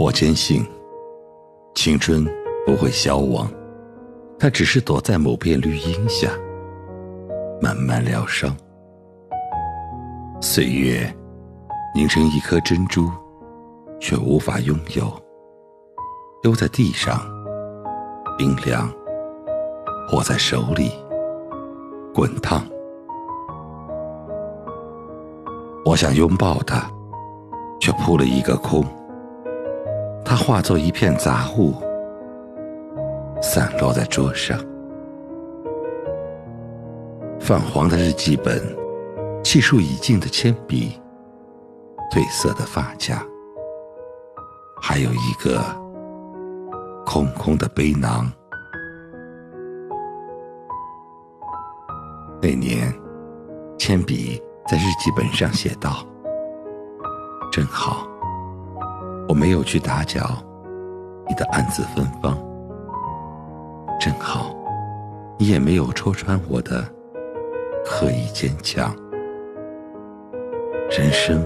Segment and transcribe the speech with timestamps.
[0.00, 0.66] 我坚信，
[1.74, 2.24] 青春
[2.64, 3.46] 不会消亡，
[4.38, 6.30] 它只是躲在某片绿荫下，
[7.60, 8.56] 慢慢疗伤。
[10.40, 11.14] 岁月
[11.94, 13.10] 凝成一颗珍珠，
[14.00, 15.04] 却无法拥有，
[16.40, 17.20] 丢在地上，
[18.38, 18.88] 冰凉；
[20.14, 20.92] 握在手里，
[22.14, 22.66] 滚烫。
[25.84, 26.90] 我想拥抱它，
[27.78, 28.82] 却扑了一个空。
[30.30, 31.74] 它化作一片杂物，
[33.42, 34.56] 散落在桌上。
[37.40, 38.62] 泛黄的日记本，
[39.42, 40.92] 气数已尽的铅笔，
[42.12, 43.20] 褪色的发夹，
[44.80, 45.60] 还有一个
[47.04, 48.30] 空空的背囊。
[52.40, 52.94] 那年，
[53.76, 56.06] 铅笔在日记本上写道
[57.50, 58.06] ：“真好。”
[59.30, 60.42] 我没有去打搅
[61.28, 62.36] 你的暗自芬芳，
[64.00, 64.52] 正好，
[65.38, 66.84] 你也没有戳穿我的
[67.86, 68.92] 刻意坚强。
[70.90, 71.44] 人生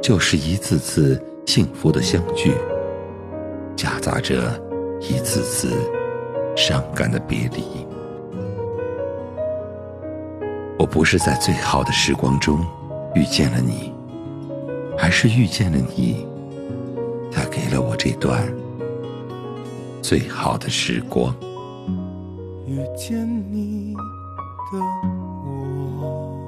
[0.00, 2.54] 就是一次次幸福的相聚，
[3.76, 4.58] 夹杂着
[4.98, 5.76] 一次次
[6.56, 7.86] 伤感的别离。
[10.78, 12.64] 我不是在最好的时光中
[13.14, 13.92] 遇见了你，
[14.98, 16.26] 而是遇见了你。
[17.30, 18.46] 他给了我这段
[20.02, 21.34] 最好的时光。
[22.66, 24.78] 遇见你的
[26.00, 26.38] 我，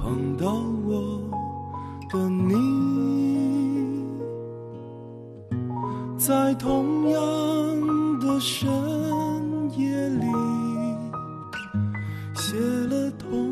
[0.00, 0.52] 碰到
[0.86, 1.20] 我
[2.10, 4.04] 的你，
[6.16, 7.20] 在同样
[8.18, 8.68] 的深
[9.76, 10.26] 夜里，
[12.34, 12.56] 写
[12.90, 13.47] 了同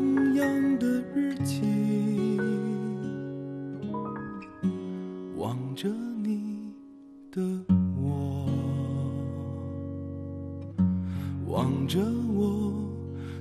[5.77, 5.87] 着
[6.23, 6.73] 你
[7.31, 7.39] 的
[8.01, 8.49] 我，
[11.45, 11.99] 望着
[12.33, 12.73] 我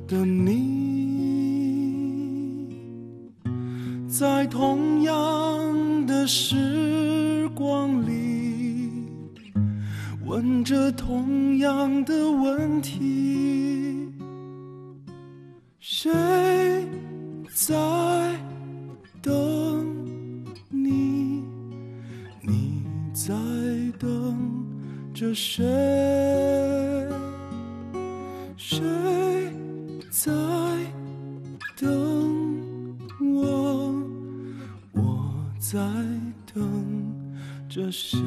[0.07, 0.53] 的你，
[4.07, 8.91] 在同样的时光里，
[10.27, 14.13] 问着同样的问题，
[15.81, 16.13] 谁
[17.55, 18.06] 在？
[25.17, 25.65] 着谁？
[28.59, 28.79] 谁
[30.11, 30.31] 在
[31.75, 31.89] 等
[33.19, 33.95] 我？
[34.93, 35.79] 我在
[36.53, 37.15] 等
[37.67, 38.19] 着谁？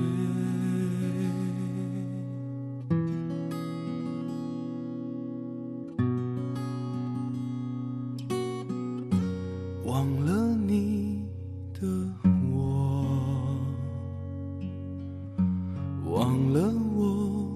[16.09, 17.47] 忘了我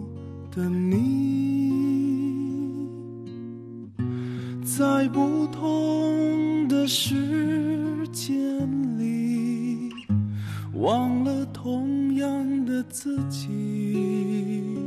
[0.52, 1.72] 的你，
[4.64, 8.38] 在不同的时间
[9.00, 9.90] 里，
[10.76, 14.78] 忘了同样的自己。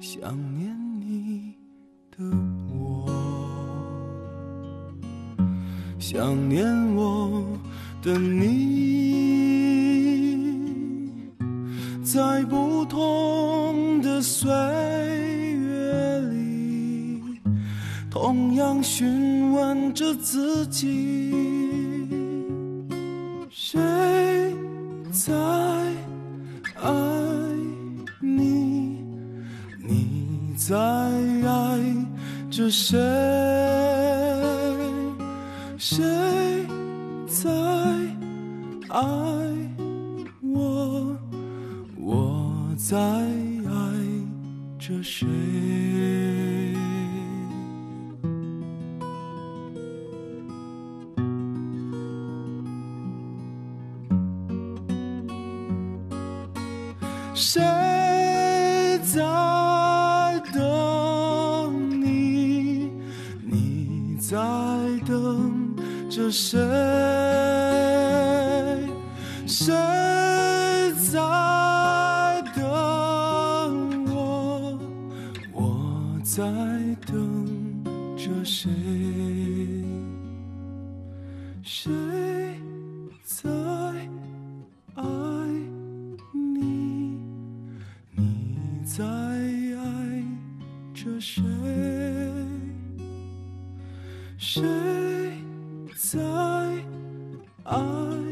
[0.00, 1.52] 想念你
[2.16, 2.24] 的
[2.72, 3.06] 我，
[5.98, 7.44] 想念我
[8.02, 9.09] 的你。
[12.12, 17.22] 在不同的岁月里，
[18.10, 22.08] 同样询问着自己：
[23.48, 23.78] 谁
[25.12, 25.32] 在
[26.82, 26.90] 爱
[28.18, 28.98] 你？
[29.78, 31.78] 你在爱
[32.50, 32.98] 着谁？
[35.78, 36.04] 谁
[37.28, 37.48] 在
[38.88, 39.00] 爱
[42.90, 43.70] 在爱
[44.76, 45.24] 着谁？
[57.32, 57.62] 谁
[59.04, 59.20] 在
[60.52, 62.90] 等你？
[63.44, 64.36] 你在
[65.06, 65.76] 等
[66.10, 66.58] 着谁？
[69.46, 70.09] 谁
[76.32, 76.44] 在
[77.08, 77.84] 等
[78.16, 78.70] 着谁？
[81.60, 81.90] 谁
[83.24, 83.50] 在
[84.94, 85.02] 爱
[86.32, 87.18] 你？
[88.14, 88.56] 你？
[88.84, 90.24] 在爱
[90.94, 91.42] 着谁？
[94.38, 94.62] 谁
[95.96, 96.20] 在
[97.64, 98.29] 爱？